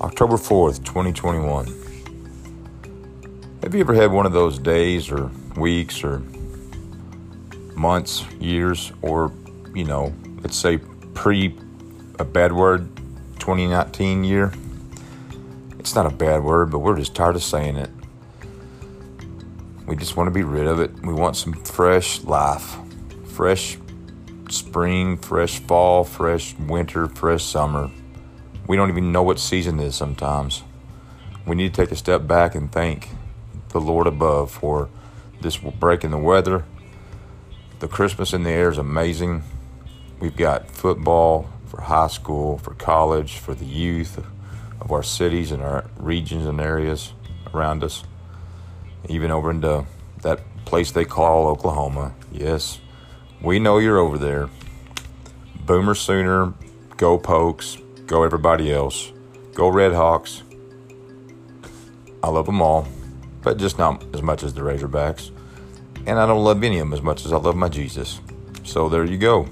[0.00, 1.66] October 4th, 2021.
[3.62, 6.20] Have you ever had one of those days or weeks or
[7.74, 9.32] months, years, or,
[9.74, 10.78] you know, let's say
[11.14, 11.58] pre
[12.20, 12.88] a bad word
[13.40, 14.52] 2019 year?
[15.80, 17.90] It's not a bad word, but we're just tired of saying it.
[19.88, 20.92] We just want to be rid of it.
[21.02, 22.76] We want some fresh life,
[23.24, 23.78] fresh
[24.48, 27.90] spring, fresh fall, fresh winter, fresh summer.
[28.68, 30.62] We don't even know what season it is sometimes.
[31.46, 33.08] We need to take a step back and thank
[33.70, 34.90] the Lord above for
[35.40, 36.66] this break in the weather.
[37.80, 39.42] The Christmas in the air is amazing.
[40.20, 44.22] We've got football for high school, for college, for the youth
[44.82, 47.14] of our cities and our regions and areas
[47.54, 48.04] around us,
[49.08, 49.86] even over into
[50.20, 52.14] that place they call Oklahoma.
[52.30, 52.80] Yes,
[53.40, 54.50] we know you're over there.
[55.64, 56.52] Boomer Sooner,
[56.98, 59.12] go Pokes, Go everybody else.
[59.52, 60.42] Go Red Hawks.
[62.22, 62.88] I love them all,
[63.42, 65.30] but just not as much as the Razorbacks.
[66.06, 68.22] And I don't love any of them as much as I love my Jesus.
[68.64, 69.46] So there you go.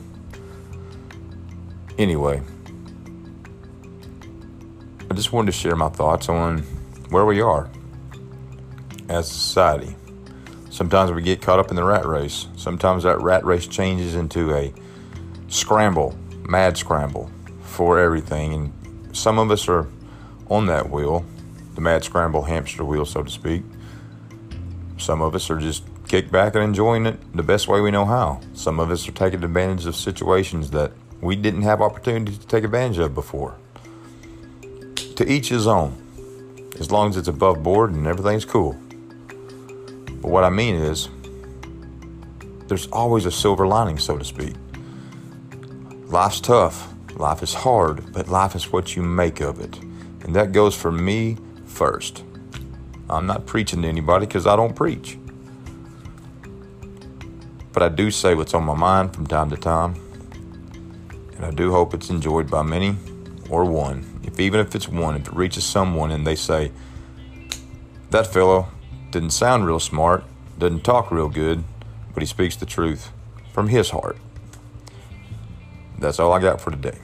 [1.99, 2.41] Anyway,
[5.11, 6.61] I just wanted to share my thoughts on
[7.11, 7.71] where we are
[9.11, 9.95] as a society.
[10.71, 12.47] Sometimes we get caught up in the rat race.
[12.57, 14.73] Sometimes that rat race changes into a
[15.49, 16.17] scramble,
[16.49, 17.31] mad scramble
[17.77, 18.55] for everything.
[18.55, 19.87] And some of us are
[20.49, 21.25] on that wheel,
[21.75, 23.63] the mad scramble hamster wheel, so to speak.
[24.97, 28.07] Some of us are just kicked back and enjoying it the best way we know
[28.07, 28.41] how.
[28.55, 32.65] Some of us are taking advantage of situations that we didn't have opportunity to take
[32.65, 33.57] advantage of before.
[35.17, 36.03] To each his own,
[36.81, 38.73] as long as it's above board and everything's cool.
[40.23, 41.09] But what I mean is,
[42.69, 44.55] there's always a silver lining, so to speak.
[46.07, 46.95] Life's tough.
[47.17, 49.79] Life is hard, but life is what you make of it.
[50.23, 52.23] And that goes for me first.
[53.09, 55.19] I'm not preaching to anybody because I don't preach.
[57.73, 59.95] But I do say what's on my mind from time to time.
[61.37, 62.97] And I do hope it's enjoyed by many
[63.49, 64.21] or one.
[64.23, 66.71] If even if it's one, if it reaches someone and they say,
[68.11, 68.69] that fellow
[69.11, 70.25] didn't sound real smart,
[70.59, 71.65] doesn't talk real good,
[72.13, 73.11] but he speaks the truth
[73.53, 74.19] from his heart.
[75.99, 76.99] That's all I got for today.